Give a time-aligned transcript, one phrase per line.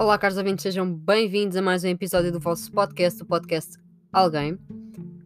[0.00, 3.76] Olá, caros ouvintes, sejam bem-vindos a mais um episódio do vosso podcast, o podcast
[4.10, 4.58] Alguém.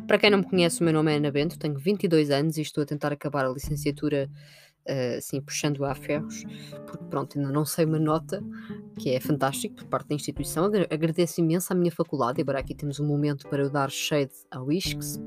[0.04, 2.62] Para quem não me conhece, o meu nome é Ana Bento, tenho 22 anos e
[2.62, 4.28] estou a tentar acabar a licenciatura
[4.88, 6.42] uh, assim, puxando a ferros,
[6.88, 8.42] porque pronto, ainda não sei uma nota,
[8.98, 10.68] que é fantástico por parte da instituição.
[10.90, 14.32] Agradeço imenso à minha faculdade, e agora aqui temos um momento para eu dar shade
[14.50, 15.20] ao ISCS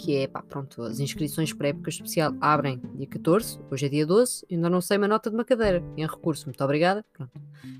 [0.00, 3.88] que é, pá, pronto, as inscrições para a época especial abrem dia 14, hoje é
[3.90, 7.32] dia 12, ainda não sei uma nota de uma cadeira em recurso, muito obrigada, pronto.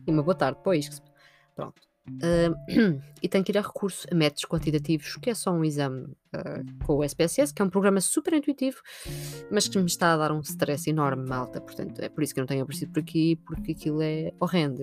[0.06, 1.00] E uma boa tarde, pois,
[1.56, 1.89] pronto.
[2.18, 6.04] Uh, e tenho que ir a recurso a métodos quantitativos, que é só um exame
[6.04, 8.78] uh, com o SPSS, que é um programa super intuitivo,
[9.50, 11.60] mas que me está a dar um stress enorme, malta.
[11.60, 14.82] Portanto, é por isso que eu não tenho aparecido por aqui, porque aquilo é horrendo.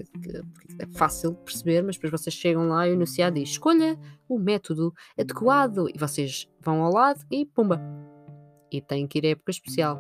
[0.80, 4.40] É fácil de perceber, mas depois vocês chegam lá e o enunciado diz: escolha o
[4.40, 7.82] método adequado, e vocês vão ao lado e pumba.
[8.72, 10.00] E têm que ir à época especial.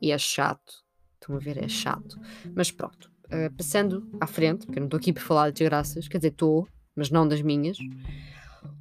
[0.00, 0.82] E é chato.
[1.20, 2.18] Estão a ver, é chato.
[2.54, 6.08] Mas pronto uh, passando à frente, porque eu não estou aqui para falar de desgraças,
[6.08, 7.78] quer dizer, estou, mas não das minhas.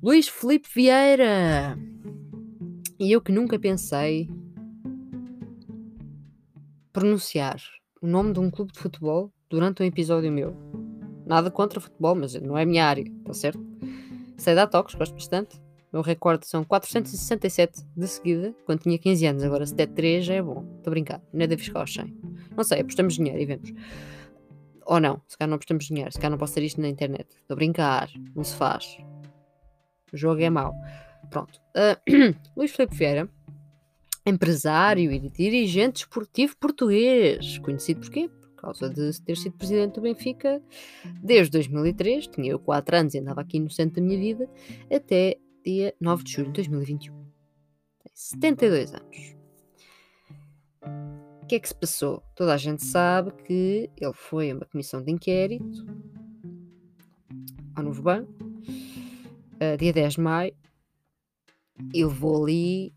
[0.02, 1.78] Luís Felipe Vieira!
[3.00, 4.30] E eu que nunca pensei
[6.94, 7.62] pronunciar
[8.02, 10.56] o nome de um clube de futebol durante um episódio meu.
[11.26, 13.66] Nada contra futebol, mas não é a minha área, está certo?
[14.38, 15.58] Sei dar toques, gosto bastante.
[15.92, 19.44] O meu recorde são 467 de seguida, quando tinha 15 anos.
[19.44, 20.66] Agora, se der 3 já é bom.
[20.78, 21.22] Estou a brincar.
[21.34, 22.18] Não é de fiscal aos 100.
[22.56, 23.74] Não sei, apostamos dinheiro e vemos.
[24.86, 27.28] Ou não, se calhar não prestamos dinheiro, se calhar não posso ter isto na internet.
[27.30, 28.98] Estou a brincar, não se faz.
[30.12, 30.74] O jogo é mau.
[31.30, 31.60] Pronto.
[31.76, 33.30] Uh, Luís Felipe Vieira,
[34.26, 37.58] empresário e dirigente esportivo português.
[37.60, 38.30] Conhecido por quê?
[38.30, 40.62] Por causa de ter sido presidente do Benfica
[41.22, 42.28] desde 2003.
[42.28, 44.50] Tinha eu 4 anos e andava aqui no centro da minha vida.
[44.94, 47.14] Até dia 9 de julho de 2021.
[48.04, 49.41] Tem 72 anos
[51.52, 52.24] que é que se passou?
[52.34, 55.86] Toda a gente sabe que ele foi a uma comissão de inquérito
[57.76, 60.56] ao Novo Banco, uh, dia 10 de maio,
[61.94, 62.94] e levou ali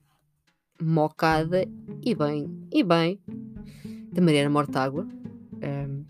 [0.81, 1.65] mocada
[2.01, 3.21] e bem, e bem,
[4.12, 5.05] da Mariana Mortágua.
[5.55, 6.05] Um,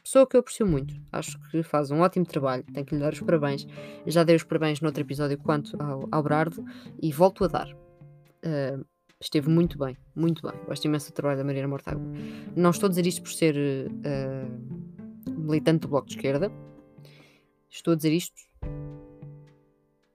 [0.00, 0.94] pessoa que eu aprecio muito.
[1.10, 2.62] Acho que faz um ótimo trabalho.
[2.72, 3.66] Tenho que lhe dar os parabéns.
[4.06, 6.64] Já dei os parabéns no outro episódio quanto ao, ao Brardo
[7.02, 7.72] e volto a dar.
[7.74, 8.86] Uh,
[9.20, 10.58] Esteve muito bem, muito bem.
[10.66, 12.02] Gosto imenso do trabalho da Mariana Mortágua.
[12.54, 16.52] Não estou a dizer isto por ser uh, militante do Bloco de Esquerda.
[17.68, 18.36] Estou a dizer isto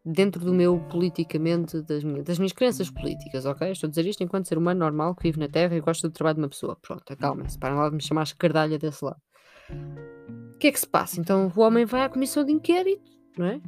[0.06, 3.72] dentro do meu politicamente, das, minhas, das minhas crenças políticas, ok?
[3.72, 6.14] Estou a dizer isto enquanto ser humano normal que vive na Terra e gosta do
[6.14, 6.78] trabalho de uma pessoa.
[6.82, 9.22] Pronto, acalmem-se, parem lá de me chamar escardalha desse lado.
[9.70, 11.20] O que é que se passa?
[11.20, 13.62] Então o homem vai à comissão de inquérito, não é?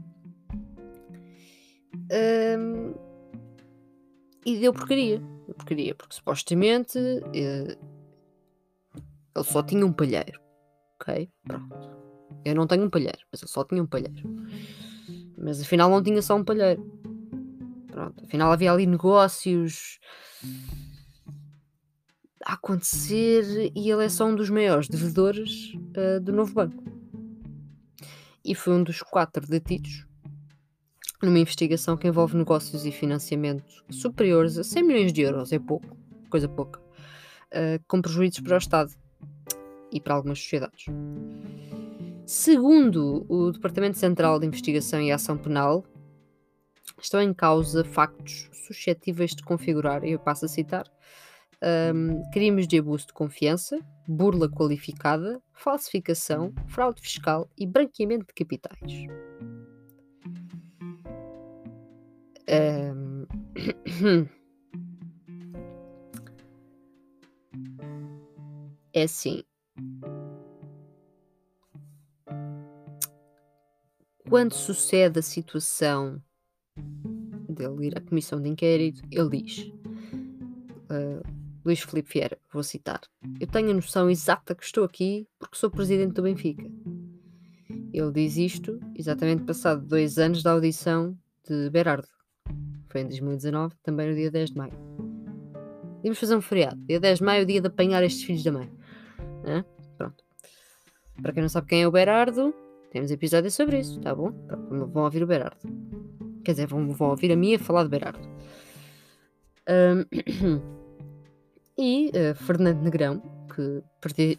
[2.57, 3.04] Um,
[4.45, 5.17] e deu porcaria.
[5.45, 6.99] Deu porcaria, porque supostamente
[7.33, 7.77] eh,
[9.35, 10.39] ele só tinha um palheiro.
[11.01, 11.29] Ok?
[11.43, 11.75] Pronto.
[12.45, 14.23] Eu não tenho um palheiro, mas ele só tinha um palheiro.
[15.37, 16.83] Mas afinal não tinha só um palheiro.
[17.87, 18.23] Pronto.
[18.23, 19.99] Afinal havia ali negócios
[22.45, 26.83] a acontecer e ele é só um dos maiores devedores uh, do novo banco.
[28.43, 30.04] E foi um dos quatro detidos
[31.25, 35.97] numa investigação que envolve negócios e financiamento superiores a 100 milhões de euros, é pouco,
[36.29, 38.91] coisa pouca, uh, com prejuízos para o Estado
[39.91, 40.85] e para algumas sociedades.
[42.25, 45.83] Segundo o Departamento Central de Investigação e Ação Penal,
[47.01, 50.85] estão em causa factos suscetíveis de configurar, eu passo a citar,
[51.93, 59.07] um, crimes de abuso de confiança, burla qualificada, falsificação, fraude fiscal e branqueamento de capitais.
[62.47, 63.25] Um...
[68.93, 69.43] é assim.
[74.29, 76.21] Quando sucede a situação
[77.49, 79.71] dele ir à comissão de inquérito, ele diz:
[80.89, 81.21] uh,
[81.63, 83.01] Luís Filipe Vieira, vou citar,
[83.39, 86.69] eu tenho a noção exata que estou aqui porque sou presidente do Benfica.
[87.93, 91.17] Ele diz isto exatamente passado dois anos da audição
[91.47, 92.07] de Berardo
[92.95, 94.71] foi em 2019, também no dia 10 de maio.
[96.01, 96.77] Íamos fazer um feriado.
[96.87, 98.71] Dia 10 de maio, o dia de apanhar estes filhos da mãe.
[99.43, 99.65] É?
[99.97, 100.23] Pronto.
[101.21, 102.53] Para quem não sabe quem é o Berardo,
[102.91, 104.31] temos episódio sobre isso, tá bom?
[104.31, 105.57] Pronto, vão ouvir o Berardo.
[106.45, 108.25] Quer dizer, vão, vão ouvir a minha falar de Berardo.
[109.67, 110.05] Um,
[111.77, 113.21] e uh, Fernando Negrão,
[113.53, 113.83] que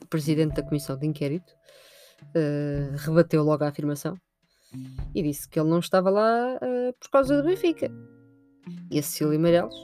[0.09, 1.53] presidente da comissão de inquérito,
[2.23, 4.17] uh, rebateu logo a afirmação
[5.15, 7.93] e disse que ele não estava lá uh, por causa do Benfica
[8.91, 9.75] e a Cecília Meirelles,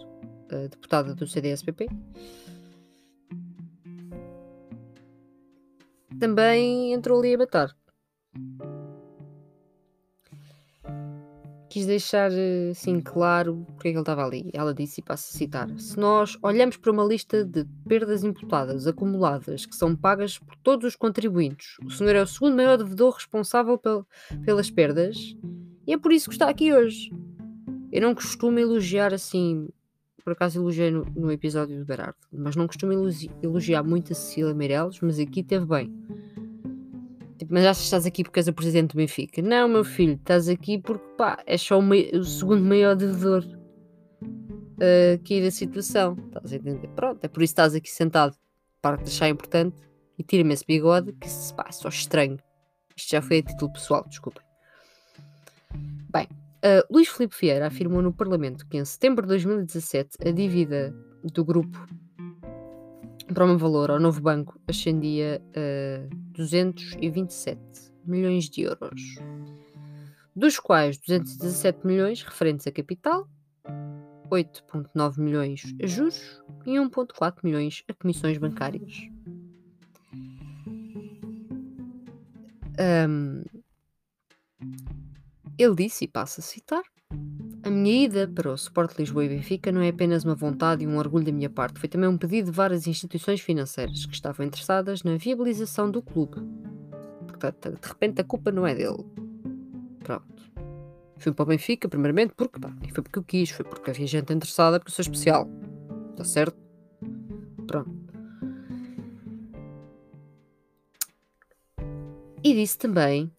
[0.50, 1.88] eh, deputada do CDSPP.
[6.18, 7.76] Também entrou ali a matar.
[11.68, 12.30] Quis deixar
[12.70, 14.50] assim claro porque é que ele estava ali.
[14.52, 18.86] Ela disse, e passo a citar: Se nós olhamos para uma lista de perdas imputadas,
[18.86, 23.14] acumuladas, que são pagas por todos os contribuintes, o senhor é o segundo maior devedor
[23.14, 24.06] responsável pel
[24.44, 25.34] pelas perdas
[25.86, 27.10] e é por isso que está aqui hoje.
[27.92, 29.68] Eu não costumo elogiar assim,
[30.24, 32.92] por acaso elogiei no, no episódio do Berardo, mas não costumo
[33.42, 35.92] elogiar muito a Cecília Meirelles, mas aqui teve bem.
[37.38, 39.42] Tipo, mas achas que estás aqui porque és o presidente do Benfica?
[39.42, 41.82] Não, meu filho, estás aqui porque pá, és só o,
[42.18, 43.44] o segundo maior devedor
[44.22, 46.16] uh, aqui da situação.
[46.28, 46.88] Estás a entender?
[46.96, 48.34] Pronto, é por isso que estás aqui sentado.
[48.80, 49.76] Para te achar importante
[50.18, 52.38] e tira-me esse bigode que pá, é só estranho.
[52.96, 54.42] Isto já foi a título pessoal, desculpem.
[56.10, 56.26] Bem,
[56.64, 61.44] uh, Luís Filipe Vieira afirmou no Parlamento que em setembro de 2017 a dívida do
[61.44, 61.86] grupo
[63.32, 67.60] para um valor ao novo banco ascendia a 227
[68.04, 69.00] milhões de euros,
[70.34, 73.28] dos quais 217 milhões referentes a capital,
[74.30, 79.08] 8,9 milhões a juros e 1,4 milhões a comissões bancárias.
[83.08, 83.44] Um,
[85.58, 86.82] ele disse, e passo a citar:
[87.62, 90.86] A minha ida para o Suporte Lisboa e Benfica não é apenas uma vontade e
[90.86, 94.46] um orgulho da minha parte, foi também um pedido de várias instituições financeiras que estavam
[94.46, 96.36] interessadas na viabilização do clube.
[97.26, 99.04] Portanto, de repente a culpa não é dele.
[100.00, 100.52] Pronto.
[101.18, 104.32] Fui para o Benfica, primeiramente, porque pá, foi porque eu quis, foi porque havia gente
[104.32, 105.48] interessada, porque eu sou especial.
[106.10, 106.56] Está certo?
[107.66, 108.02] Pronto.
[112.44, 113.30] E disse também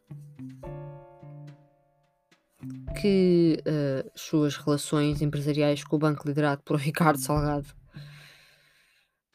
[3.03, 7.67] que uh, as suas relações empresariais com o banco liderado por Ricardo Salgado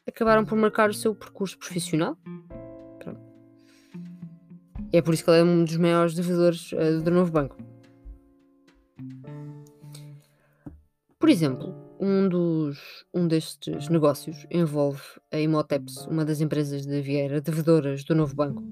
[0.07, 2.17] acabaram por marcar o seu percurso profissional.
[2.97, 3.21] Pronto.
[4.91, 7.57] É por isso que ele é um dos maiores devedores uh, do novo banco.
[11.19, 17.39] Por exemplo, um, dos, um destes negócios envolve a Imoteps, uma das empresas de Vieira
[17.39, 18.63] devedoras do novo banco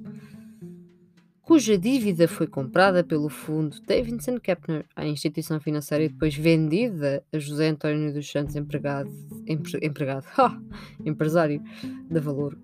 [1.47, 7.39] cuja dívida foi comprada pelo fundo Davidson Kepner à instituição financeira e depois vendida a
[7.39, 9.09] José António dos Santos, empregado,
[9.47, 10.25] empre, empregado
[11.05, 11.63] empresário
[12.11, 12.57] da Valor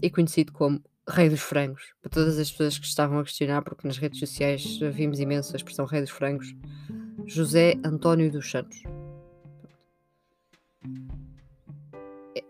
[0.00, 1.92] e conhecido como Rei dos Frangos.
[2.00, 5.56] Para todas as pessoas que estavam a questionar, porque nas redes sociais vimos imenso a
[5.56, 6.56] expressão Rei dos Frangos,
[7.26, 8.82] José António dos Santos.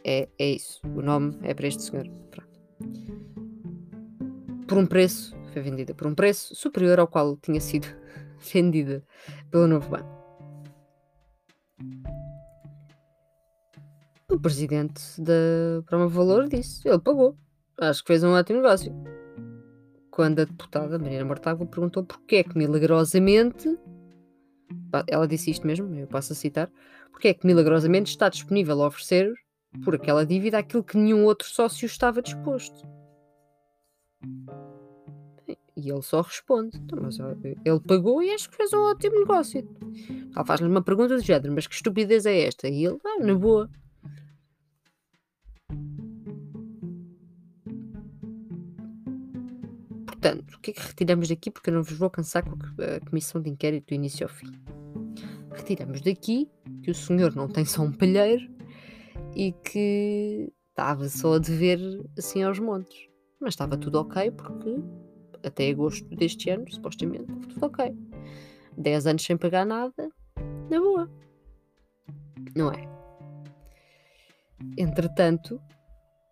[0.04, 0.80] É, é isso.
[0.84, 2.08] O nome é para este senhor.
[2.30, 2.60] Pronto.
[4.68, 7.86] Por um preço foi vendida por um preço superior ao qual tinha sido
[8.52, 9.04] vendida
[9.50, 10.20] pelo novo banco.
[14.30, 17.36] O presidente da Proma Valor disse: ele pagou.
[17.80, 18.94] Acho que fez um ótimo negócio.
[20.10, 23.76] Quando a deputada Marina Mortágua perguntou porquê é que milagrosamente,
[25.08, 26.70] ela disse isto mesmo, eu passo a citar,
[27.10, 29.32] porque é que milagrosamente está disponível a oferecer
[29.84, 32.86] por aquela dívida aquilo que nenhum outro sócio estava disposto.
[35.82, 39.66] E ele só responde: então, mas ele pagou e acho que fez um ótimo negócio.
[40.34, 42.68] Ela faz-lhe uma pergunta do género: mas que estupidez é esta?
[42.68, 43.68] E ele, ah, na boa.
[50.06, 51.50] Portanto, o que é que retiramos daqui?
[51.50, 54.52] Porque eu não vos vou cansar com a comissão de inquérito do início ao fim.
[55.50, 56.46] Retiramos daqui
[56.82, 58.46] que o senhor não tem só um palheiro
[59.34, 61.80] e que estava só a dever
[62.18, 63.08] assim aos montes.
[63.40, 64.76] Mas estava tudo ok porque
[65.44, 67.94] até agosto deste ano, supostamente, tudo ok.
[68.76, 70.10] 10 anos sem pagar nada,
[70.70, 71.10] na boa.
[72.56, 72.88] Não é?
[74.76, 75.60] Entretanto,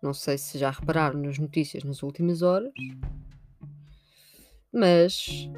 [0.01, 2.71] não sei se já repararam nas notícias nas últimas horas,
[4.71, 5.49] mas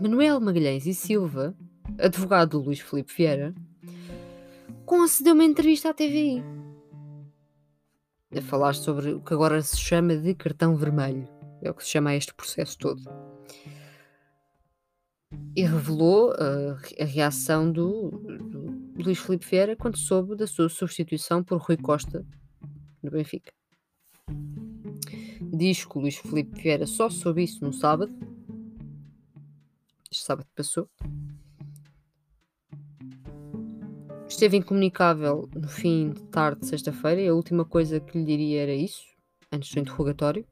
[0.00, 1.54] Manuel Magalhães e Silva,
[1.98, 3.54] advogado do Luís Filipe Vieira,
[4.86, 6.42] concedeu uma entrevista à TVI
[8.36, 11.28] a falar sobre o que agora se chama de cartão vermelho.
[11.62, 13.02] É o que se chama este processo todo.
[15.56, 21.42] E revelou a, a reação do, do Luís Filipe Vieira quando soube da sua substituição
[21.42, 22.24] por Rui Costa
[23.02, 23.52] no Benfica.
[25.52, 28.12] Diz que o Luís Filipe Vieira só soube isso no sábado.
[30.10, 30.88] Este sábado passou
[34.28, 38.62] Esteve incomunicável no fim de tarde de sexta-feira e a última coisa que lhe diria
[38.62, 39.02] era isso,
[39.50, 40.46] antes do interrogatório.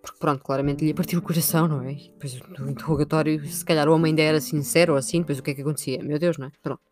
[0.00, 1.94] Porque pronto, claramente lhe partiu o coração, não é?
[1.94, 5.50] Depois no interrogatório, se calhar o homem ainda era sincero ou assim, depois o que
[5.50, 6.02] é que acontecia?
[6.02, 6.52] Meu Deus, não é?
[6.62, 6.82] Pronto.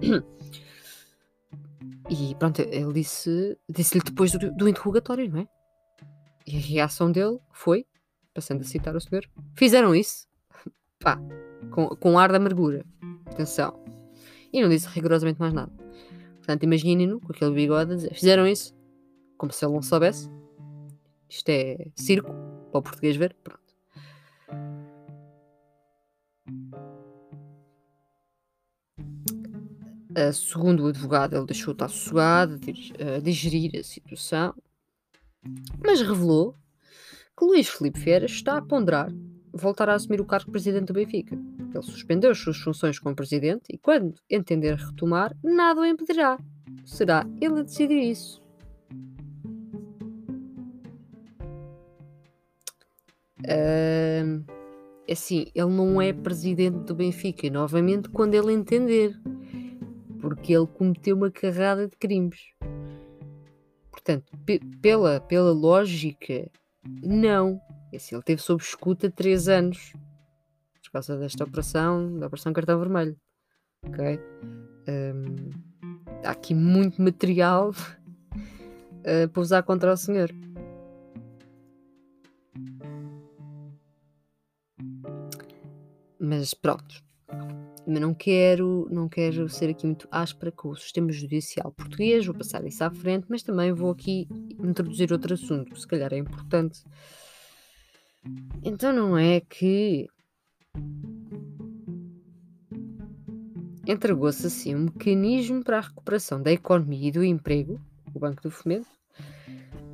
[2.10, 5.48] E pronto, ele disse, disse-lhe depois do, do interrogatório, não é?
[6.46, 7.86] E a reação dele foi,
[8.34, 10.26] passando a citar o senhor, fizeram isso.
[11.00, 11.18] Pá,
[11.70, 12.84] com, com ar da amargura.
[13.26, 13.83] Atenção.
[14.54, 15.72] E não disse rigorosamente mais nada.
[16.36, 18.72] Portanto, imaginem-no com aquele bigode a dizer: fizeram isso
[19.36, 20.30] como se ele não soubesse.
[21.28, 22.32] Isto é circo,
[22.70, 23.34] para o português ver.
[23.42, 23.64] Pronto.
[30.16, 32.60] Uh, segundo o advogado, ele deixou estar sossegado
[33.16, 34.54] a digerir a situação,
[35.84, 36.54] mas revelou
[37.36, 39.10] que Luís Filipe Vieira está a ponderar
[39.54, 41.38] voltar a assumir o cargo de presidente do Benfica.
[41.72, 46.38] Ele suspendeu as suas funções como presidente e, quando entender retomar, nada o impedirá.
[46.84, 48.42] Será ele a decidir isso.
[53.40, 54.42] Uh,
[55.10, 59.14] assim, ele não é presidente do Benfica, novamente, quando ele entender,
[60.20, 62.40] porque ele cometeu uma carrada de crimes.
[63.90, 64.32] Portanto,
[64.80, 66.50] pela, pela lógica,
[67.02, 67.60] não.
[67.96, 69.92] Assim, ele teve sob escuta 3 anos
[70.82, 73.16] por causa desta operação, da operação cartão vermelho.
[73.86, 74.18] Ok?
[74.88, 75.50] Um,
[76.24, 80.30] há aqui muito material uh, para usar contra o senhor.
[86.18, 87.02] Mas pronto.
[87.86, 92.34] Mas não quero, não quero ser aqui muito áspera com o sistema judicial português, vou
[92.34, 94.26] passar isso à frente, mas também vou aqui
[94.58, 96.82] introduzir outro assunto, se calhar é importante.
[98.62, 100.08] Então não é que
[103.86, 107.80] entregou-se assim um mecanismo para a recuperação da economia e do emprego,
[108.14, 108.88] o Banco do Fomento,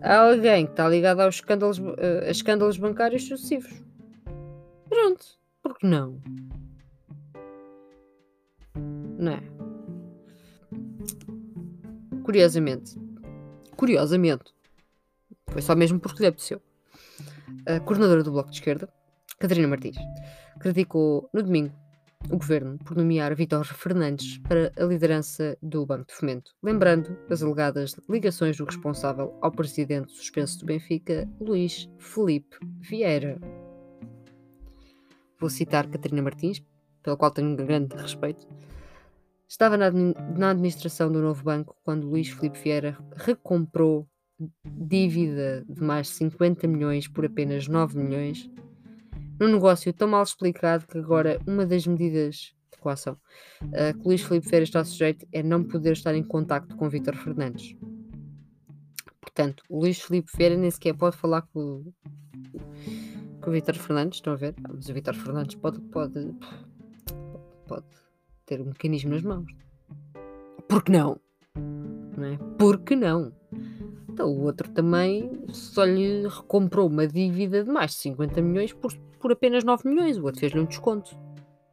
[0.00, 1.94] a alguém que está ligado aos escândalos, uh,
[2.26, 3.72] a escândalos bancários sucessivos.
[4.88, 5.38] Pronto.
[5.62, 6.20] Por que não?
[9.18, 9.42] Não é?
[12.22, 12.96] Curiosamente,
[13.76, 14.54] curiosamente,
[15.48, 16.62] foi só mesmo porque lhe apeteceu.
[17.76, 18.88] A coordenadora do Bloco de Esquerda,
[19.38, 19.96] Catarina Martins,
[20.58, 21.72] criticou no domingo
[22.28, 27.44] o governo por nomear Vítor Fernandes para a liderança do Banco de Fomento, lembrando as
[27.44, 33.38] alegadas ligações do responsável ao presidente suspenso do Benfica, Luís Felipe Vieira.
[35.38, 36.60] Vou citar Catarina Martins,
[37.04, 38.48] pela qual tenho um grande respeito,
[39.46, 44.09] estava na, administração do novo banco quando Luís Filipe Vieira recomprou
[44.64, 48.50] dívida de mais de 50 milhões por apenas 9 milhões,
[49.38, 53.16] num negócio tão mal explicado que agora uma das medidas de coação
[53.62, 57.16] uh, que Luís Filipe Vieira está sujeito é não poder estar em contacto com Vítor
[57.16, 57.74] Fernandes.
[59.20, 61.90] Portanto, o Luís Filipe Vieira nem sequer pode falar com,
[63.40, 64.54] com o Vitor Fernandes, estão a ver?
[64.64, 66.34] Ah, mas o Vitor Fernandes pode, pode,
[67.66, 67.86] pode
[68.44, 69.50] ter um mecanismo nas mãos.
[70.68, 71.18] Por que não?
[72.16, 72.36] Não é?
[72.58, 73.32] Por que não?
[74.20, 78.94] Então o outro também só lhe recomprou uma dívida de mais de 50 milhões por,
[79.18, 80.18] por apenas 9 milhões.
[80.18, 81.18] O outro fez-lhe um desconto.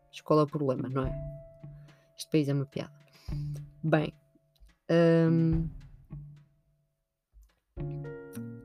[0.09, 1.11] Escola é o problema, não é?
[2.17, 2.93] Este país é uma piada.
[3.83, 4.13] Bem.
[4.89, 5.67] Hum,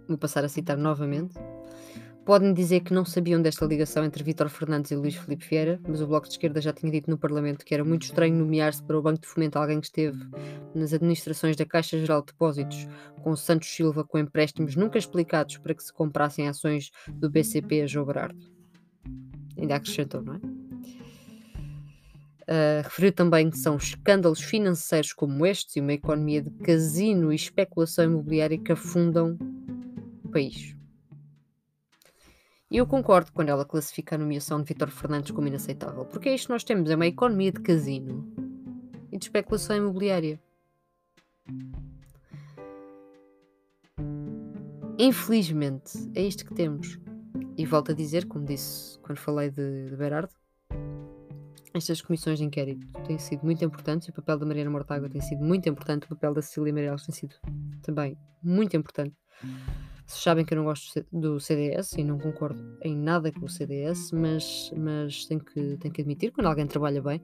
[0.07, 1.35] vou passar a citar novamente
[2.25, 6.01] Podem dizer que não sabiam desta ligação entre Vítor Fernandes e Luís Filipe Vieira, mas
[6.01, 8.97] o Bloco de Esquerda já tinha dito no Parlamento que era muito estranho nomear-se para
[8.97, 10.19] o Banco de Fomento alguém que esteve
[10.73, 12.87] nas administrações da Caixa Geral de Depósitos
[13.23, 17.87] com Santos Silva com empréstimos nunca explicados para que se comprassem ações do BCP a
[17.89, 18.39] João Berardo.
[19.59, 20.39] Ainda acrescentou, não é?
[22.43, 27.37] Uh, referiu também que são escândalos financeiros como estes e uma economia de casino e
[27.37, 29.37] especulação imobiliária que afundam
[30.25, 30.77] o país.
[32.73, 36.35] E eu concordo quando ela classifica a nomeação de Vítor Fernandes como inaceitável, porque é
[36.35, 38.27] isto que nós temos: é uma economia de casino
[39.13, 40.41] e de especulação imobiliária.
[44.99, 46.99] Infelizmente, é isto que temos.
[47.59, 50.33] E volto a dizer, como disse quando falei de, de Berardo,
[51.75, 55.45] estas comissões de inquérito têm sido muito importantes o papel da Mariana Mortágua tem sido
[55.45, 57.35] muito importante, o papel da Cecília Meirelles tem sido
[57.83, 59.15] também muito importante.
[60.13, 63.49] Vocês sabem que eu não gosto do CDS e não concordo em nada com o
[63.49, 67.17] CDS, mas, mas tenho, que, tenho que admitir quando alguém trabalha bem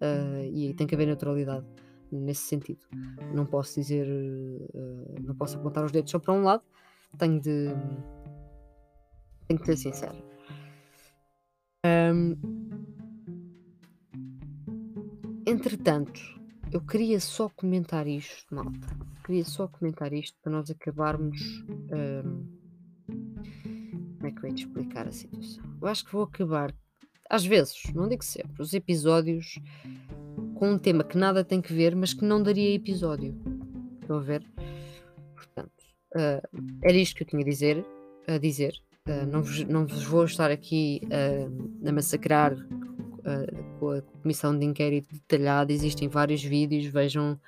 [0.00, 1.66] uh, e tem que haver neutralidade
[2.10, 2.80] nesse sentido.
[3.34, 6.62] Não posso dizer, uh, não posso apontar os dedos só para um lado,
[7.18, 7.74] tenho de.
[9.46, 10.16] tenho que ser sincero.
[11.84, 12.38] Um,
[15.46, 16.39] entretanto,
[16.72, 18.88] eu queria só comentar isto, malta
[19.30, 21.64] queria só comentar isto para nós acabarmos.
[21.92, 22.58] Um,
[24.16, 25.62] como é que eu ia te explicar a situação?
[25.80, 26.74] Eu acho que vou acabar,
[27.28, 29.60] às vezes, não digo sempre, os episódios
[30.56, 33.40] com um tema que nada tem que ver, mas que não daria episódio.
[34.02, 34.44] Estão a ver?
[35.36, 35.84] Portanto,
[36.16, 37.86] uh, era isto que eu tinha a dizer,
[38.26, 38.74] a dizer
[39.08, 42.54] Uh, não, vos, não vos vou estar aqui uh, a massacrar
[43.78, 45.72] com a comissão de inquérito detalhada.
[45.72, 47.38] Existem vários vídeos, vejam,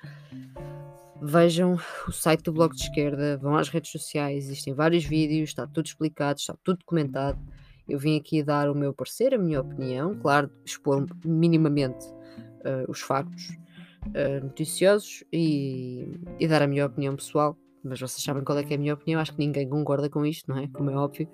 [1.21, 1.77] vejam
[2.07, 5.85] o site do Bloco de Esquerda, vão às redes sociais, existem vários vídeos, está tudo
[5.85, 7.39] explicado, está tudo documentado.
[7.87, 12.05] Eu vim aqui dar o meu parecer, a minha opinião, claro, expor minimamente
[12.87, 13.57] os factos
[14.41, 18.77] noticiosos e, e dar a minha opinião pessoal mas vocês sabem qual é, que é
[18.77, 20.67] a minha opinião, acho que ninguém concorda com isto, não é?
[20.69, 21.27] Como é óbvio.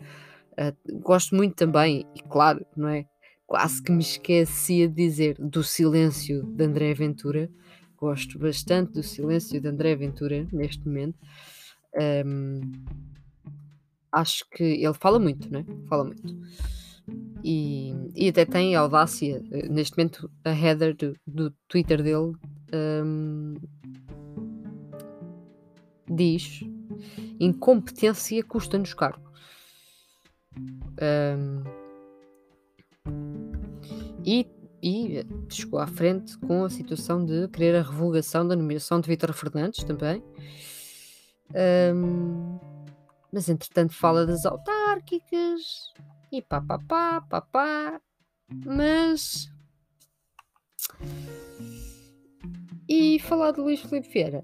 [0.53, 3.05] Uh, gosto muito também, e claro, não é?
[3.50, 7.50] Quase que me esquecia de dizer do silêncio de André Ventura.
[7.98, 11.18] Gosto bastante do silêncio de André Ventura neste momento.
[12.24, 12.62] Um,
[14.12, 15.65] acho que ele fala muito, né?
[15.88, 16.39] Fala muito.
[17.44, 22.36] E, e até tem audácia, eh, neste momento, a header do, do Twitter dele
[22.72, 23.56] um,
[26.08, 26.62] diz
[27.39, 29.20] incompetência custa-nos caro.
[30.56, 31.79] Um,
[34.26, 34.48] e,
[34.82, 39.34] e chegou à frente com a situação de querer a revogação da nomeação de Vítor
[39.34, 40.24] Fernandes também.
[41.94, 42.60] Um,
[43.32, 45.94] mas entretanto fala das autárquicas
[46.32, 48.02] e pá pá pá pá pá.
[48.66, 49.52] Mas.
[52.88, 54.44] E falar de Luís Filipe Vieira?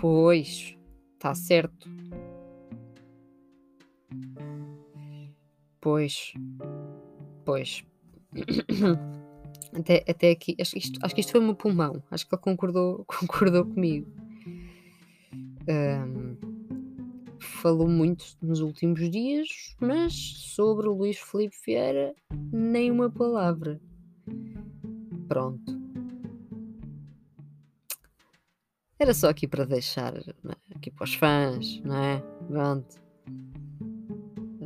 [0.00, 0.76] Pois,
[1.14, 1.88] está certo.
[5.80, 6.32] Pois,
[7.44, 7.84] pois.
[9.74, 12.02] Até, até aqui, acho que, isto, acho que isto foi o meu pulmão.
[12.10, 14.10] Acho que ele concordou, concordou comigo.
[15.68, 16.36] Um,
[17.38, 22.14] falou muito nos últimos dias, mas sobre o Luís Felipe Vieira,
[22.52, 23.80] nem uma palavra.
[25.28, 25.78] Pronto.
[28.98, 30.22] Era só aqui para deixar, é?
[30.74, 32.20] aqui para os fãs, não é?
[32.48, 32.96] Pronto.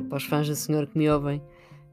[0.07, 1.41] Para os fãs do senhor que me ouvem.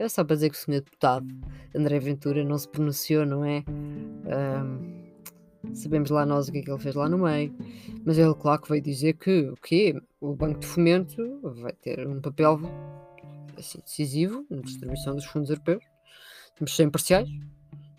[0.01, 1.27] Era só para dizer que o senhor deputado
[1.75, 3.63] André Ventura não se pronunciou, não é?
[3.69, 7.55] Um, sabemos lá nós o que é que ele fez lá no meio.
[8.03, 9.95] Mas ele, claro, que veio dizer que o quê?
[10.19, 12.59] O Banco de Fomento vai ter um papel
[13.59, 15.85] assim, decisivo na distribuição dos fundos europeus.
[16.55, 17.29] Temos de ser imparciais.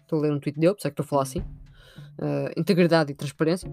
[0.01, 2.59] Estou a ler um tweet dele, por isso é que estou a falar assim uh,
[2.59, 3.71] integridade e transparência.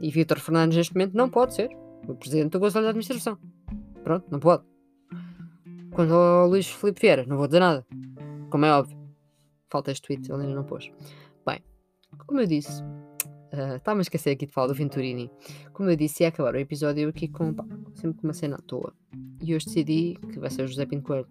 [0.00, 1.70] E Vítor Fernandes, neste momento, não pode ser
[2.06, 3.36] o presidente do Conselho de Administração.
[4.04, 4.62] Pronto, não pode.
[5.98, 7.84] Quanto ao Luís Filipe Vieira, não vou dizer nada.
[8.50, 8.96] Como é óbvio.
[9.68, 10.92] Falta este tweet, ele ainda não pôs.
[11.44, 11.58] Bem,
[12.24, 15.28] como eu disse, uh, estava a esquecer aqui de falar do Venturini.
[15.72, 17.64] Como eu disse, ia acabar o episódio aqui com, pá,
[17.96, 18.94] sempre com uma cena à toa.
[19.42, 21.26] E hoje decidi que vai ser o José Pinto Coelho,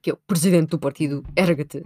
[0.00, 1.84] que é o presidente do partido Ergate,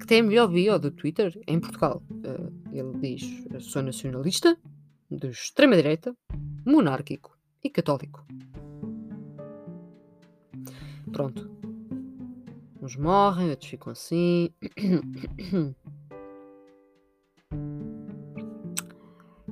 [0.00, 2.02] que tem a melhor bio do Twitter em Portugal.
[2.10, 4.56] Uh, ele diz: sou nacionalista,
[5.10, 6.16] de extrema-direita,
[6.64, 8.24] monárquico e católico.
[11.14, 11.48] Pronto.
[12.82, 14.50] Uns morrem, outros ficam assim.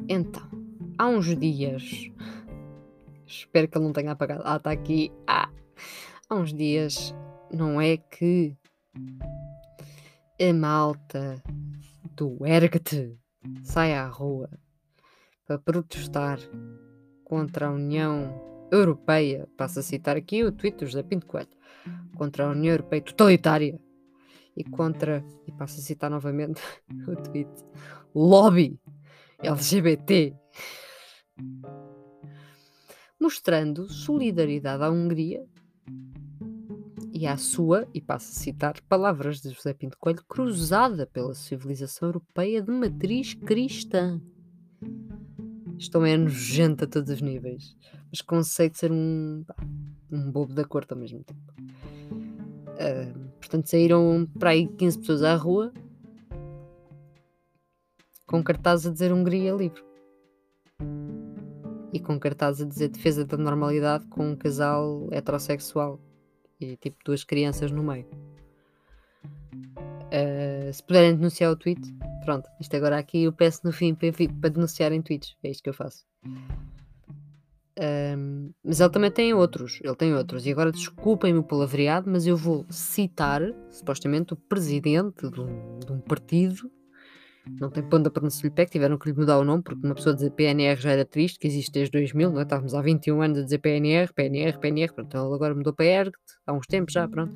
[0.08, 0.42] Então,
[0.98, 2.10] há uns dias.
[3.24, 4.42] Espero que ele não tenha apagado.
[4.44, 5.12] Ah, está aqui.
[5.26, 5.48] Ah!
[6.28, 7.14] Há uns dias,
[7.50, 8.54] não é que
[10.40, 11.42] a malta
[12.16, 13.16] do Ergate
[13.62, 14.50] sai à rua
[15.46, 16.38] para protestar
[17.24, 21.50] contra a União Europeia, passo a citar aqui o tweet do José Pinto Coelho,
[22.16, 23.78] contra a União Europeia totalitária.
[24.56, 26.60] E contra, e passo a citar novamente
[27.08, 27.50] o tweet,
[28.14, 28.78] lobby
[29.38, 30.34] LGBT,
[33.18, 35.42] mostrando solidariedade à Hungria
[37.12, 42.08] e à sua, e passo a citar, palavras de José Pinto Coelho, cruzada pela civilização
[42.08, 44.20] europeia de matriz cristã.
[45.82, 47.76] Isto é nojento a todos os níveis,
[48.08, 49.44] mas consegue ser um,
[50.12, 51.42] um bobo da corte ao mesmo tempo.
[52.12, 55.72] Uh, portanto, saíram para aí 15 pessoas à rua
[58.24, 59.82] com cartazes a dizer Hungria livre
[61.92, 66.00] e com cartazes a dizer defesa da normalidade com um casal heterossexual
[66.60, 68.06] e tipo duas crianças no meio.
[70.72, 71.80] Se puderem denunciar o tweet,
[72.24, 75.70] pronto, isto agora aqui eu peço no fim para, para denunciarem tweets, é isto que
[75.70, 76.04] eu faço.
[77.78, 82.26] Um, mas ele também tem outros, ele tem outros, e agora desculpem-me o palavreado, mas
[82.26, 86.70] eu vou citar supostamente o presidente de um, de um partido
[87.46, 89.84] não tem ponta para não se lhe pé, tiveram que lhe mudar o nome, porque
[89.84, 92.42] uma pessoa dizer PNR já era triste, que existe desde 2000, não é?
[92.42, 96.18] estávamos há 21 anos a dizer PNR, PNR, PNR, pronto, ele agora mudou para ERGT,
[96.46, 97.34] há uns tempos já, pronto,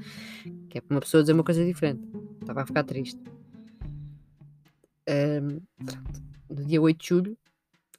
[0.69, 2.03] que é para uma pessoa dizer uma coisa diferente,
[2.41, 3.21] estava a ficar triste.
[5.09, 5.61] Um,
[6.49, 7.39] no dia 8 de julho,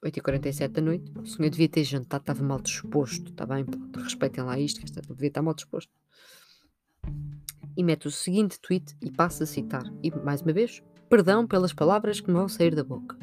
[0.04, 1.12] 8h47 da noite.
[1.18, 3.32] O senhor devia ter jantado, estava mal disposto.
[3.32, 5.92] Está bem, pronto, respeitem lá isto, que devia estar mal disposto.
[7.76, 9.84] E mete o seguinte tweet e passa a citar.
[10.04, 13.18] E mais uma vez, perdão pelas palavras que me vão sair da boca.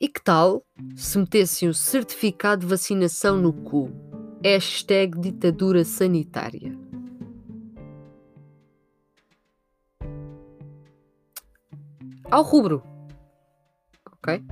[0.00, 0.64] E que tal
[0.96, 3.90] se metessem o certificado de vacinação no cu?
[4.42, 6.74] Hashtag ditadura sanitária.
[12.30, 12.82] Ao rubro.
[14.06, 14.42] Ok?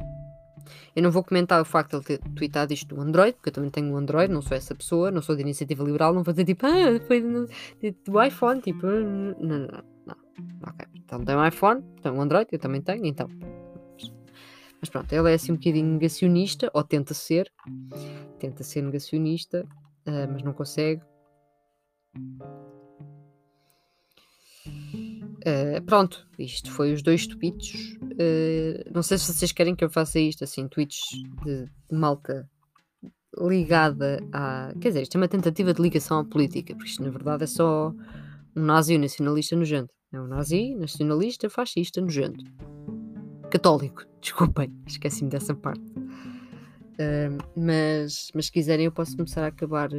[0.95, 3.53] Eu não vou comentar o facto de ele ter tweetado isto do Android, porque eu
[3.53, 6.35] também tenho um Android, não sou essa pessoa, não sou de iniciativa liberal, não vou
[6.35, 10.17] dizer tipo, ah, foi do, iPhone, tipo, não, não, não, não.
[10.67, 13.29] Ok, então tem um iPhone, tem um Android, eu também tenho, então.
[14.81, 17.51] Mas pronto, ele é assim um bocadinho negacionista, ou tenta ser,
[18.39, 19.67] tenta ser negacionista,
[20.07, 21.03] uh, mas não consegue.
[25.39, 27.97] Uh, pronto, isto foi os dois tweets.
[28.03, 31.01] Uh, não sei se vocês querem que eu faça isto, assim, tweets
[31.45, 32.49] de, de, malta
[33.37, 34.73] ligada a.
[34.81, 37.47] Quer dizer, isto é uma tentativa de ligação à política, porque isto na verdade é
[37.47, 37.93] só
[38.55, 39.98] um nazi nacionalista nojento.
[40.13, 42.45] É um nazi, nacionalista, fascista nojento.
[43.51, 45.91] Católico, desculpem, esqueci-me dessa parte.
[47.01, 49.91] Uh, mas, mas se quiserem eu posso começar a acabar.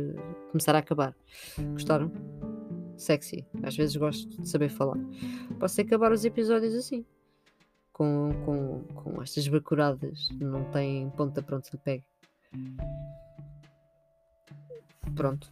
[0.52, 1.16] Começar a acabar.
[1.74, 2.12] Gostaram?
[3.00, 3.48] sexy.
[3.64, 4.98] Às vezes gosto de saber falar.
[5.60, 7.06] Posso acabar os episódios assim.
[7.94, 10.30] Com, com, com estas bacuradas.
[10.40, 12.06] Não tem ponta pronto se lhe pegue.
[15.16, 15.52] Pronto.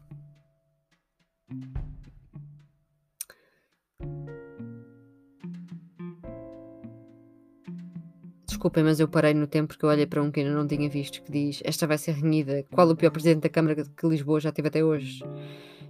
[8.58, 10.90] Desculpem, mas eu parei no tempo porque eu olhei para um que ainda não tinha
[10.90, 12.64] visto que diz esta vai ser renhida.
[12.72, 15.24] Qual o pior presidente da Câmara que Lisboa já teve até hoje?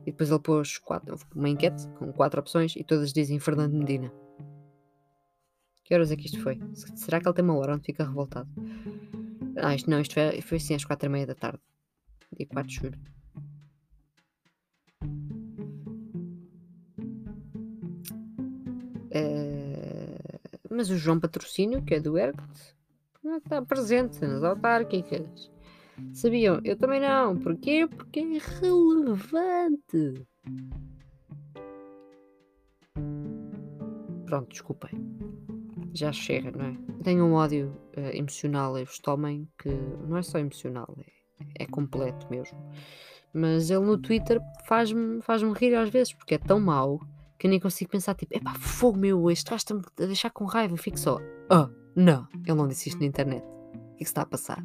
[0.05, 4.11] E depois ele pôs quatro, uma enquete com quatro opções e todas dizem Fernando Medina.
[5.85, 6.59] Que horas é que isto foi?
[6.73, 8.49] Será que ele tem uma hora onde fica revoltado?
[9.55, 11.61] Ah, isto não, isto foi, foi assim às quatro e meia da tarde.
[12.37, 13.16] Dia 4 de julho.
[20.77, 22.75] Mas o João Patrocínio, que é do ERGT,
[23.23, 25.51] não está presente nas autárquicas.
[26.13, 26.61] Sabiam?
[26.63, 27.35] Eu também não.
[27.35, 27.87] Porquê?
[27.87, 30.27] Porque é irrelevante.
[34.27, 34.91] Pronto, desculpem.
[35.95, 36.77] Já chega, não é?
[37.03, 39.69] Tenho um ódio uh, emocional a este homem que
[40.07, 42.55] não é só emocional, é, é completo mesmo.
[43.33, 47.01] Mas ele no Twitter faz-me faz rir às vezes, porque é tão mau
[47.37, 50.45] que eu nem consigo pensar, tipo, epá, fogo meu, este gajo está-me a deixar com
[50.45, 50.73] raiva.
[50.73, 51.19] Eu fico só,
[51.51, 53.43] oh, não, ele não disse isto na internet.
[53.43, 54.63] O que é que está a passar?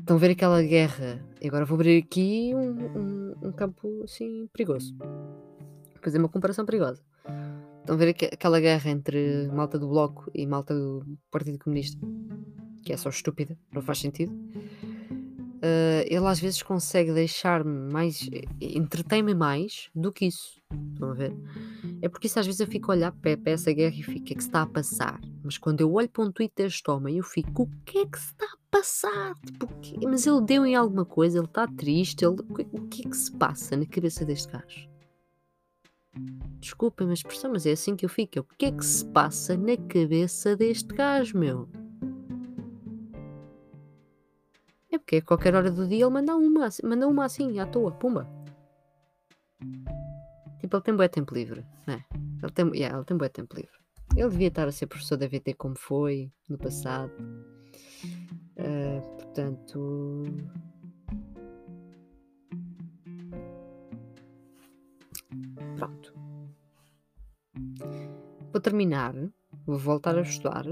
[0.00, 1.24] Estão a ver aquela guerra.
[1.40, 4.96] E agora vou abrir aqui um, um, um campo assim perigoso.
[4.98, 7.02] Vou fazer uma comparação perigosa.
[7.80, 12.04] Estão a ver aquela guerra entre malta do Bloco e malta do Partido Comunista,
[12.84, 14.32] que é só estúpida, não faz sentido.
[15.56, 18.28] Uh, ele às vezes consegue deixar-me mais.
[18.60, 20.60] entretém-me mais do que isso.
[20.92, 21.34] Estão a ver?
[22.02, 24.22] É porque isso às vezes eu fico a olhar para, essa guerra e fico: o
[24.22, 25.20] que é que se está a passar?
[25.42, 28.18] Mas quando eu olho para um tweet deste homem, eu fico: o que é que
[28.18, 29.34] se está a passar?
[29.80, 32.36] Tipo, mas ele deu em alguma coisa, ele está triste, ele...
[32.72, 34.88] o que é que se passa na cabeça deste gajo?
[36.60, 38.40] Desculpem expressão, mas é assim que eu fico.
[38.40, 41.68] O que é que se passa na cabeça deste gajo, meu?
[44.90, 47.92] É porque a qualquer hora do dia ele manda uma, manda uma assim, à toa,
[47.92, 48.28] pumba.
[50.60, 52.04] Tipo, ele tem bué tempo livre, né?
[52.42, 53.76] Ele tem, yeah, ele tem bué tempo livre.
[54.16, 57.12] Ele devia estar a ser professor da VT como foi no passado.
[58.56, 60.22] Uh, portanto.
[65.76, 66.14] Pronto.
[68.52, 69.14] Vou terminar.
[69.66, 70.64] Vou voltar a estudar.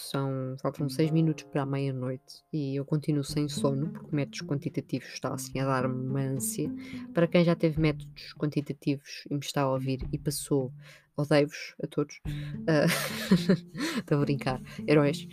[0.00, 0.56] Porque são.
[0.60, 2.42] Faltam 6 minutos para a meia-noite.
[2.52, 3.90] E eu continuo sem sono.
[3.90, 6.70] Porque métodos quantitativos está assim a dar-me uma ânsia.
[7.12, 10.72] Para quem já teve métodos quantitativos e me está a ouvir e passou
[11.16, 12.20] odeio-vos a todos.
[13.98, 15.28] Estou uh, a brincar, heróis.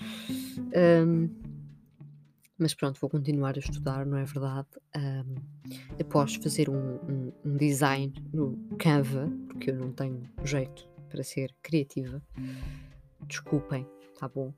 [0.76, 1.30] Um,
[2.60, 4.68] mas pronto, vou continuar a estudar, não é verdade?
[4.96, 5.36] Um,
[6.02, 11.54] após fazer um, um, um, design no Canva, porque eu não tenho jeito para ser
[11.62, 12.22] criativa,
[13.28, 14.54] desculpem, tá bom?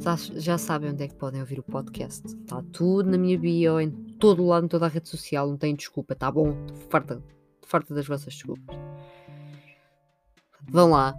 [0.00, 2.26] Já, já sabem onde é que podem ouvir o podcast.
[2.26, 5.74] Está tudo na minha bio, em todo lado, em toda a rede social, não tem
[5.74, 6.54] desculpa, tá bom?
[6.88, 7.22] Farta,
[7.66, 8.76] farta das vossas desculpas.
[10.68, 11.14] Vão lá,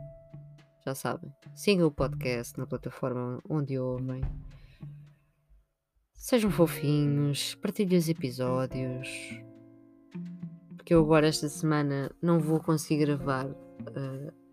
[0.85, 1.31] já sabem.
[1.55, 4.21] Sigam o podcast na plataforma onde ouvem.
[6.13, 9.09] Sejam fofinhos, partilhem os episódios.
[10.77, 13.47] Porque eu agora esta semana não vou conseguir gravar.
[13.47, 14.43] Uh,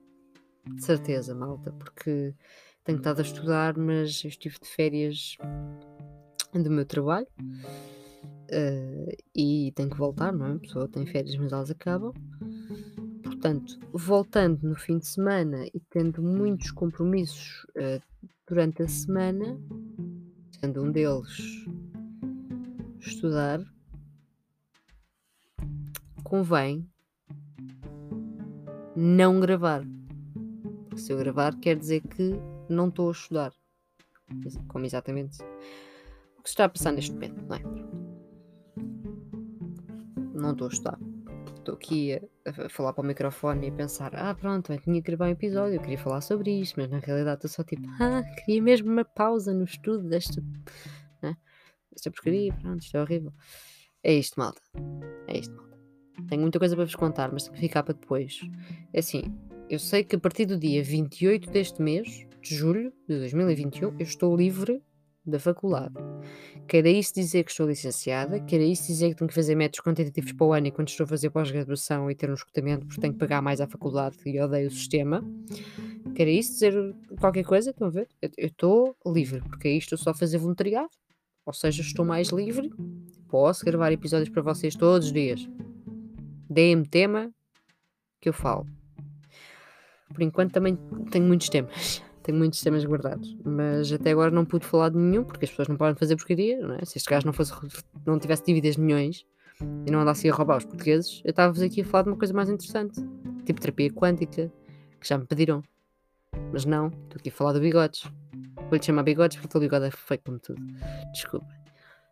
[0.75, 2.35] de certeza, malta, porque
[2.91, 5.37] tenho estado a estudar, mas eu estive de férias
[6.53, 10.53] do meu trabalho uh, e tenho que voltar, não é?
[10.55, 12.13] A pessoa tem férias, mas elas acabam.
[13.23, 18.03] Portanto, voltando no fim de semana e tendo muitos compromissos uh,
[18.49, 19.57] durante a semana,
[20.61, 21.65] sendo um deles
[22.99, 23.61] estudar,
[26.25, 26.85] convém
[28.97, 29.85] não gravar.
[30.97, 32.35] Se eu gravar, quer dizer que
[32.71, 33.53] não estou a estudar.
[34.69, 35.43] Como exatamente
[36.39, 37.63] o que se está a passar neste momento, não é?
[40.33, 40.99] Não estou a estudar.
[41.57, 45.03] Estou aqui a, a, falar para o microfone e a pensar: ah, pronto, eu tinha
[45.03, 47.87] que gravar um episódio, eu queria falar sobre isto, mas na realidade estou só tipo:
[48.01, 50.41] ah, queria mesmo uma pausa no estudo desta,
[51.21, 51.37] né?
[51.93, 53.33] desta porcaria, pronto, isto é horrível.
[54.03, 54.63] É isto, malta.
[55.27, 55.79] É isto, malta.
[56.29, 58.41] Tenho muita coisa para vos contar, mas tem que ficar para depois.
[58.93, 59.23] É assim,
[59.71, 64.01] eu sei que a partir do dia 28 deste mês, de julho de 2021, eu
[64.01, 64.83] estou livre
[65.25, 65.95] da faculdade.
[66.67, 70.33] Quer isso dizer que estou licenciada, quer isso dizer que tenho que fazer métodos quantitativos
[70.33, 73.19] para o ano enquanto estou a fazer pós-graduação e ter um escutamento porque tenho que
[73.21, 75.23] pagar mais à faculdade e odeio o sistema.
[76.17, 76.75] Quer isso dizer
[77.21, 77.71] qualquer coisa?
[77.71, 78.09] Estão a ver?
[78.21, 80.91] Eu estou livre, porque aí estou só a fazer voluntariado.
[81.47, 82.73] Ou seja, estou mais livre.
[83.29, 85.49] Posso gravar episódios para vocês todos os dias.
[86.49, 87.33] Deem-me tema
[88.21, 88.67] que eu falo.
[90.13, 90.77] Por enquanto também
[91.11, 92.03] tenho muitos temas.
[92.23, 93.35] Tenho muitos temas guardados.
[93.43, 96.61] Mas até agora não pude falar de nenhum, porque as pessoas não podem fazer porcaria,
[96.61, 96.85] não é?
[96.85, 97.51] Se este gajo não, fosse,
[98.05, 99.25] não tivesse dívidas de milhões
[99.87, 102.35] e não andasse a roubar os portugueses, eu estava aqui a falar de uma coisa
[102.35, 103.01] mais interessante.
[103.47, 104.53] Tipo terapia quântica,
[105.01, 105.63] que já me pediram.
[106.53, 108.05] Mas não, estou aqui a falar do bigodes.
[108.69, 110.63] Vou-lhe chamar bigodes porque o bigode é feio como tudo.
[111.13, 111.49] Desculpa.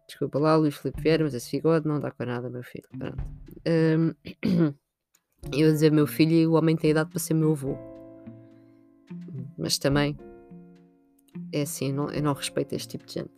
[0.08, 2.88] Desculpa lá, Luís Filipe Vieira, mas esse bigode não dá com nada, meu filho.
[2.98, 3.22] Pronto.
[3.66, 4.14] Um,
[5.52, 7.76] eu dizer meu filho e o homem tem idade para ser meu avô.
[9.56, 10.16] Mas também
[11.52, 13.30] é assim, eu não, eu não respeito este tipo de gente.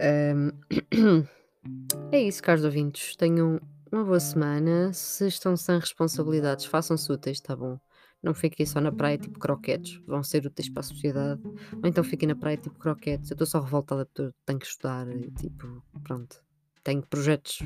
[0.00, 1.24] Um,
[2.12, 3.16] é isso, caros ouvintes.
[3.16, 4.92] Tenham uma boa semana.
[4.92, 7.78] Se estão sem responsabilidades, façam-se úteis, tá bom?
[8.22, 11.42] Não fiquem só na praia tipo croquetes, vão ser úteis para a sociedade.
[11.44, 13.30] Ou então fiquem na praia tipo croquetes.
[13.30, 16.44] Eu estou só revoltada porque tenho que estudar tipo, pronto
[16.84, 17.60] tenho projetos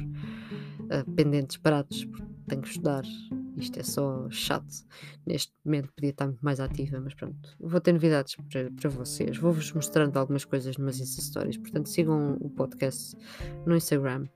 [0.92, 2.06] uh, pendentes parados,
[2.48, 3.04] tenho que estudar.
[3.56, 4.86] Isto é só chato.
[5.26, 7.56] Neste momento podia estar muito mais ativa, mas pronto.
[7.58, 9.36] Vou ter novidades para, para vocês.
[9.36, 11.56] Vou-vos mostrando algumas coisas numas Insta Stories.
[11.56, 13.16] Portanto, sigam o podcast
[13.66, 14.26] no Instagram.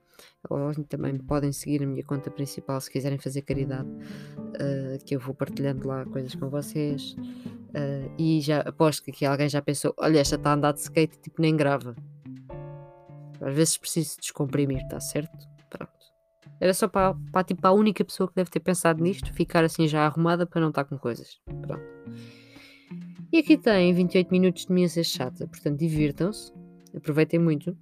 [0.49, 5.21] Ou também podem seguir a minha conta principal se quiserem fazer caridade, uh, que eu
[5.21, 7.13] vou partilhando lá coisas com vocês.
[7.13, 10.81] Uh, e já aposto que aqui alguém já pensou: olha, esta está a andar de
[10.81, 11.95] skate, tipo, nem grava.
[13.41, 15.52] Às vezes preciso descomprimir, está certo?
[16.63, 19.89] Era só para, para, tipo, a única pessoa que deve ter pensado nisto, ficar assim
[19.89, 21.41] já arrumada para não estar com coisas.
[21.45, 21.83] Pronto.
[23.33, 26.53] E aqui tem 28 minutos de minha ser chata, portanto divirtam-se,
[26.97, 27.77] aproveitem muito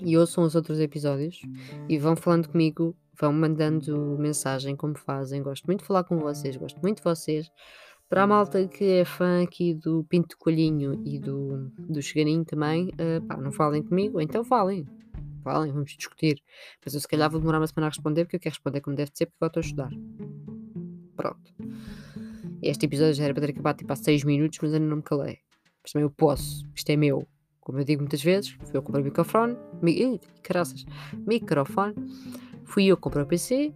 [0.00, 1.40] e ouçam os outros episódios
[1.88, 5.40] e vão falando comigo, vão mandando mensagem como fazem.
[5.40, 7.48] Gosto muito de falar com vocês, gosto muito de vocês.
[8.08, 12.88] Para a malta que é fã aqui do Pinto Coelhinho e do, do Chegarinho também,
[12.88, 14.84] uh, pá, não falem comigo, então falem.
[15.46, 16.42] Falem, vamos discutir.
[16.84, 18.96] Mas eu se calhar vou demorar uma semana a responder, porque eu quero responder como
[18.96, 19.90] deve ser, porque eu estou a estudar.
[21.14, 21.54] Pronto.
[22.60, 25.02] Este episódio já era para ter acabado tipo há 6 minutos, mas ainda não me
[25.04, 25.38] calei.
[25.84, 27.28] Mas também eu posso, isto é meu.
[27.60, 30.84] Como eu digo muitas vezes, fui eu comprar o microfone, mi, caraças,
[31.24, 31.94] microfone,
[32.64, 33.72] fui eu que comprei o PC,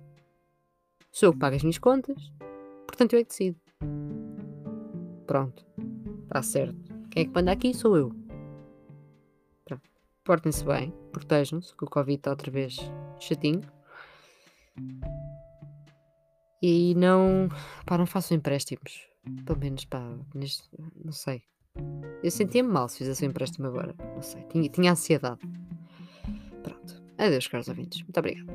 [1.12, 2.32] sou eu que pago as minhas contas,
[2.84, 3.60] portanto eu é que decido.
[5.24, 5.64] Pronto.
[6.24, 6.76] Está certo.
[7.12, 8.19] Quem é que manda aqui sou eu.
[10.30, 10.94] Portem-se bem.
[11.10, 12.76] Protejam-se, que o Covid está outra vez
[13.18, 13.62] chatinho.
[16.62, 17.48] E não.
[17.84, 19.08] Pá, não façam empréstimos.
[19.44, 20.00] Pelo menos, pá,
[20.32, 20.70] neste,
[21.04, 21.42] não sei.
[22.22, 23.92] Eu sentia-me mal se fizesse um empréstimo agora.
[23.98, 24.44] Não sei.
[24.44, 25.40] Tinha, tinha ansiedade.
[26.62, 27.02] Pronto.
[27.18, 28.00] Adeus, caros ouvintes.
[28.00, 28.52] Muito obrigada.